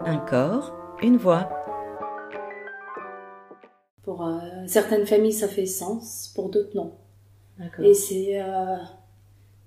Un 0.00 0.18
corps, 0.18 0.72
une 1.02 1.16
voix. 1.16 1.48
Pour 4.02 4.26
euh, 4.26 4.32
certaines 4.66 5.06
familles, 5.06 5.32
ça 5.32 5.48
fait 5.48 5.66
sens, 5.66 6.30
pour 6.34 6.50
d'autres, 6.50 6.74
non. 6.74 6.92
Et 7.82 7.94
c'est 7.94 8.42
euh, 8.42 8.76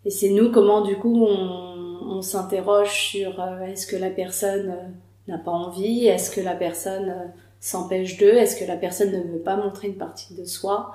et 0.06 0.10
c'est 0.10 0.30
nous 0.30 0.52
comment 0.52 0.82
du 0.82 0.98
coup 0.98 1.26
on, 1.26 2.18
on 2.18 2.22
s'interroge 2.22 2.92
sur 2.92 3.40
euh, 3.42 3.62
est-ce 3.62 3.88
que 3.88 3.96
la 3.96 4.10
personne 4.10 4.70
euh, 4.70 5.32
n'a 5.32 5.38
pas 5.38 5.52
envie, 5.52 6.06
est-ce 6.08 6.30
que 6.30 6.42
la 6.42 6.54
personne 6.56 7.10
euh, 7.10 7.26
s'empêche 7.62 8.18
d'eux, 8.18 8.34
est-ce 8.34 8.58
que 8.60 8.66
la 8.68 8.76
personne 8.76 9.12
ne 9.12 9.24
veut 9.32 9.40
pas 9.40 9.56
montrer 9.56 9.88
une 9.88 9.96
partie 9.96 10.34
de 10.36 10.44
soi. 10.44 10.94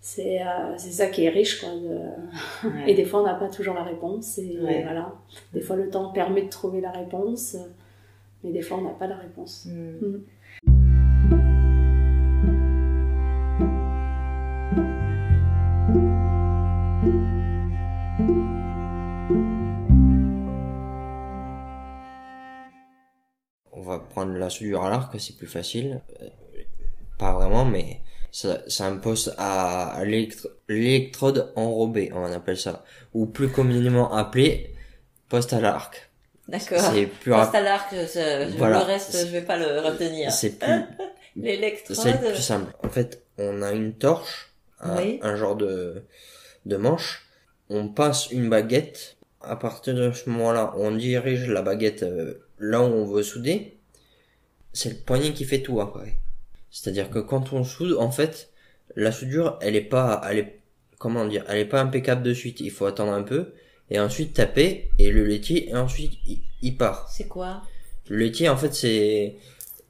C'est 0.00 0.40
c'est 0.78 0.90
ça 0.90 1.06
qui 1.06 1.24
est 1.24 1.28
riche 1.28 1.60
quoi. 1.60 1.68
De... 1.70 2.68
Ouais. 2.68 2.84
Et 2.90 2.94
des 2.94 3.04
fois 3.04 3.20
on 3.20 3.24
n'a 3.24 3.34
pas 3.34 3.48
toujours 3.48 3.74
la 3.74 3.82
réponse 3.84 4.38
et 4.38 4.58
Ouais. 4.60 4.82
voilà. 4.82 5.12
Des 5.52 5.60
fois 5.60 5.76
le 5.76 5.88
temps 5.90 6.08
permet 6.10 6.42
de 6.42 6.48
trouver 6.48 6.80
la 6.80 6.90
réponse, 6.90 7.56
mais 8.42 8.52
des 8.52 8.62
fois 8.62 8.78
on 8.78 8.82
n'a 8.82 8.90
pas 8.90 9.06
la 9.06 9.16
réponse. 9.16 9.66
Hmm. 9.66 9.98
Mm. 10.00 11.28
On 23.72 23.82
va 23.82 23.98
prendre 23.98 24.32
la 24.32 24.50
soudure 24.50 24.84
à 24.84 24.90
l'arc, 24.90 25.14
c'est 25.20 25.36
plus 25.36 25.46
facile. 25.46 26.00
Euh, 26.22 26.28
Pas 27.18 27.32
vraiment, 27.34 27.64
mais 27.64 28.00
ça, 28.30 28.60
c'est 28.68 28.84
un 28.84 28.96
poste 28.96 29.34
à, 29.38 29.88
à 29.90 30.04
l'électro- 30.04 30.48
l'électrode 30.68 31.52
enrobée, 31.56 32.10
on 32.14 32.24
appelle 32.24 32.56
ça. 32.58 32.84
Ou 33.14 33.26
plus 33.26 33.48
communément 33.50 34.12
appelé 34.14 34.74
poste 35.28 35.52
à 35.52 35.60
l'arc. 35.60 36.07
D'accord. 36.48 36.80
C'est 36.80 37.06
plus 37.06 37.32
rapide. 37.32 37.54
à 37.56 37.60
l'arc, 37.62 37.88
je- 37.92 38.50
je- 38.50 38.56
Voilà. 38.56 38.78
le 38.78 38.84
reste, 38.84 39.16
je 39.18 39.30
vais 39.32 39.42
pas 39.42 39.58
le 39.58 39.80
retenir. 39.80 40.32
C'est 40.32 40.58
plus, 40.58 40.82
L'électrode. 41.36 41.96
c'est 41.96 42.12
le 42.22 42.32
plus 42.32 42.42
simple. 42.42 42.72
En 42.82 42.88
fait, 42.88 43.22
on 43.38 43.62
a 43.62 43.72
une 43.72 43.92
torche, 43.92 44.50
un, 44.80 44.96
Oui. 44.96 45.20
un 45.22 45.36
genre 45.36 45.56
de, 45.56 46.02
de 46.66 46.76
manche. 46.76 47.26
On 47.70 47.88
passe 47.88 48.30
une 48.30 48.48
baguette. 48.48 49.16
À 49.40 49.56
partir 49.56 49.94
de 49.94 50.10
ce 50.12 50.28
moment-là, 50.30 50.72
on 50.76 50.90
dirige 50.92 51.48
la 51.48 51.62
baguette 51.62 52.02
euh, 52.02 52.34
là 52.58 52.80
où 52.80 52.86
on 52.86 53.04
veut 53.04 53.22
souder. 53.22 53.76
C'est 54.72 54.88
le 54.90 54.96
poignet 54.96 55.32
qui 55.32 55.44
fait 55.44 55.60
tout 55.60 55.80
après. 55.80 56.14
C'est-à-dire 56.70 57.08
que 57.10 57.18
quand 57.18 57.52
on 57.52 57.62
soude, 57.62 57.96
en 57.98 58.10
fait, 58.10 58.48
la 58.96 59.12
soudure, 59.12 59.58
elle 59.62 59.76
est 59.76 59.80
pas, 59.82 60.22
elle 60.28 60.38
est, 60.38 60.60
comment 60.98 61.24
dire, 61.26 61.44
elle 61.48 61.58
est 61.58 61.64
pas 61.66 61.80
impeccable 61.80 62.22
de 62.22 62.32
suite. 62.34 62.60
Il 62.60 62.70
faut 62.70 62.86
attendre 62.86 63.12
un 63.12 63.22
peu 63.22 63.52
et 63.90 63.98
ensuite 64.00 64.34
taper 64.34 64.90
et 64.98 65.10
le 65.10 65.24
laitier 65.24 65.68
et 65.70 65.74
ensuite 65.76 66.12
il, 66.62 66.76
part. 66.76 67.08
C'est 67.10 67.28
quoi? 67.28 67.62
Le 68.08 68.16
laitier, 68.16 68.48
en 68.48 68.56
fait, 68.56 68.74
c'est 68.74 69.36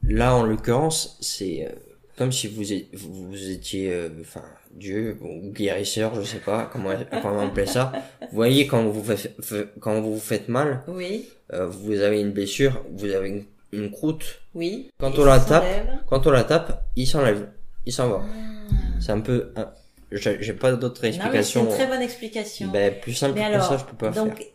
là 0.02 0.34
en 0.34 0.42
l'occurrence, 0.44 1.16
c'est 1.20 1.66
euh, 1.66 1.70
comme 2.16 2.32
si 2.32 2.46
vous 2.48 2.72
êtes- 2.72 2.86
vous, 2.94 3.50
étiez, 3.50 3.92
euh, 3.92 4.08
enfin, 4.20 4.42
Dieu 4.72 5.16
ou 5.20 5.50
guérisseur, 5.52 6.14
je 6.14 6.22
sais 6.22 6.38
pas 6.40 6.68
comment 6.72 6.90
comment 7.22 7.38
on 7.42 7.48
appelle 7.48 7.68
ça. 7.68 7.92
Vous 8.20 8.28
voyez 8.36 8.66
quand 8.66 8.84
vous 8.88 9.02
faites 9.02 9.34
quand 9.80 10.00
vous 10.00 10.14
vous 10.14 10.20
faites 10.20 10.48
mal, 10.48 10.82
Oui, 10.88 11.26
euh, 11.52 11.66
vous 11.66 12.00
avez 12.00 12.20
une 12.20 12.32
blessure, 12.32 12.82
vous 12.92 13.10
avez 13.10 13.28
une, 13.28 13.44
une 13.72 13.90
croûte. 13.90 14.40
oui. 14.54 14.90
Quand 14.98 15.12
Et 15.14 15.18
on 15.20 15.24
la 15.24 15.40
tape, 15.40 15.64
quand 16.06 16.26
on 16.26 16.30
la 16.30 16.44
tape, 16.44 16.86
il 16.96 17.06
s'enlève, 17.06 17.48
il 17.86 17.92
s'en 17.92 18.08
va. 18.08 18.22
Ah. 18.24 18.74
C'est 19.00 19.12
un 19.12 19.20
peu, 19.20 19.52
un- 19.56 19.70
j'ai 20.12 20.52
pas 20.54 20.72
d'autres 20.72 21.06
Non, 21.06 21.30
mais 21.32 21.42
c'est 21.42 21.60
une 21.60 21.68
très 21.68 21.86
bonne 21.86 22.02
explication. 22.02 22.68
Ben, 22.68 22.94
plus 23.00 23.14
simple 23.14 23.34
mais 23.34 23.42
que 23.42 23.46
alors, 23.54 23.68
ça, 23.68 23.76
je 23.76 23.84
peux 23.84 23.96
pas 23.96 24.10
donc, 24.10 24.36
faire. 24.36 24.46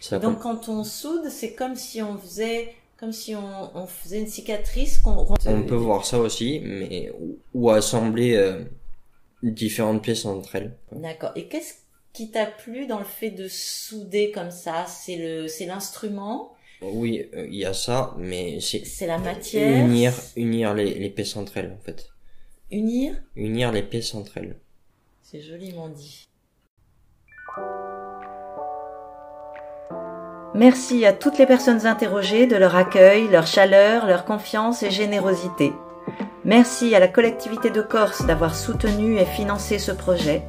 Ça 0.00 0.18
donc 0.18 0.40
quand 0.40 0.68
on 0.68 0.84
soude, 0.84 1.28
c'est 1.30 1.52
comme 1.54 1.76
si 1.76 2.02
on 2.02 2.16
faisait, 2.18 2.74
comme 2.98 3.12
si 3.12 3.34
on, 3.34 3.76
on 3.76 3.86
faisait 3.86 4.20
une 4.20 4.26
cicatrice 4.28 4.98
qu'on. 4.98 5.34
On 5.46 5.62
peut 5.62 5.74
voir 5.74 6.04
ça 6.04 6.18
aussi, 6.18 6.60
mais 6.64 7.12
ou, 7.18 7.38
ou 7.54 7.70
assembler 7.70 8.36
euh, 8.36 8.62
différentes 9.42 10.02
pièces 10.02 10.24
entre 10.24 10.56
elles. 10.56 10.76
D'accord. 10.92 11.32
Et 11.36 11.48
qu'est-ce 11.48 11.74
qui 12.12 12.30
t'a 12.30 12.46
plu 12.46 12.86
dans 12.86 12.98
le 12.98 13.04
fait 13.04 13.30
de 13.30 13.46
souder 13.48 14.30
comme 14.32 14.50
ça? 14.50 14.84
C'est 14.86 15.16
le, 15.16 15.48
c'est 15.48 15.66
l'instrument, 15.66 16.52
Oui, 16.82 17.26
euh, 17.34 17.46
il 17.48 17.56
y 17.56 17.64
a 17.64 17.72
ça, 17.74 18.14
mais 18.18 18.58
c'est 18.60 18.84
c'est 18.86 19.06
la 19.06 19.18
matière? 19.18 19.84
unir 19.86 20.12
unir 20.36 20.74
les, 20.74 20.94
les 20.94 21.10
pièces 21.10 21.36
entre 21.36 21.56
elles 21.58 21.72
en 21.78 21.82
fait. 21.84 22.08
Unir? 22.70 23.14
Unir 23.36 23.72
les 23.72 23.82
pièces 23.82 24.14
entre 24.14 24.38
elles. 24.38 24.56
C'est 25.22 25.40
joliment 25.40 25.88
dit. 25.88 26.28
Merci 30.54 31.06
à 31.06 31.12
toutes 31.12 31.38
les 31.38 31.46
personnes 31.46 31.86
interrogées 31.86 32.46
de 32.46 32.56
leur 32.56 32.74
accueil, 32.74 33.28
leur 33.28 33.46
chaleur, 33.46 34.06
leur 34.06 34.24
confiance 34.24 34.82
et 34.82 34.90
générosité. 34.90 35.72
Merci 36.44 36.94
à 36.94 36.98
la 36.98 37.06
collectivité 37.06 37.70
de 37.70 37.82
Corse 37.82 38.26
d'avoir 38.26 38.56
soutenu 38.56 39.18
et 39.18 39.24
financé 39.24 39.78
ce 39.78 39.92
projet. 39.92 40.42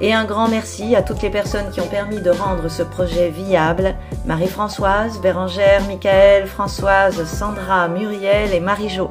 Et 0.00 0.12
un 0.12 0.24
grand 0.24 0.48
merci 0.48 0.94
à 0.94 1.02
toutes 1.02 1.22
les 1.22 1.30
personnes 1.30 1.70
qui 1.70 1.80
ont 1.80 1.88
permis 1.88 2.20
de 2.20 2.30
rendre 2.30 2.68
ce 2.68 2.82
projet 2.82 3.30
viable. 3.30 3.96
Marie-Françoise, 4.26 5.20
Bérangère, 5.20 5.84
Michael, 5.86 6.46
Françoise, 6.46 7.24
Sandra, 7.24 7.88
Muriel 7.88 8.52
et 8.52 8.60
Marie-Jo. 8.60 9.10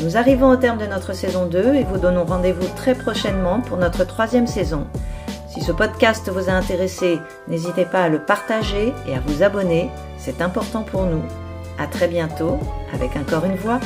Nous 0.00 0.16
arrivons 0.16 0.48
au 0.48 0.56
terme 0.56 0.78
de 0.78 0.86
notre 0.86 1.12
saison 1.12 1.46
2 1.46 1.74
et 1.74 1.82
vous 1.82 1.98
donnons 1.98 2.24
rendez-vous 2.24 2.68
très 2.76 2.94
prochainement 2.94 3.60
pour 3.60 3.78
notre 3.78 4.04
troisième 4.04 4.46
saison. 4.46 4.86
Si 5.48 5.60
ce 5.60 5.72
podcast 5.72 6.30
vous 6.30 6.48
a 6.48 6.52
intéressé, 6.52 7.18
n'hésitez 7.48 7.84
pas 7.84 8.04
à 8.04 8.08
le 8.08 8.20
partager 8.20 8.92
et 9.08 9.14
à 9.14 9.20
vous 9.26 9.42
abonner, 9.42 9.90
c'est 10.16 10.40
important 10.40 10.82
pour 10.82 11.04
nous. 11.04 11.22
À 11.80 11.88
très 11.88 12.06
bientôt 12.06 12.60
avec 12.92 13.16
encore 13.16 13.44
une 13.44 13.56
voix. 13.56 13.80